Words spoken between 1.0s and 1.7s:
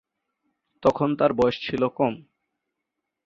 তাঁর বয়স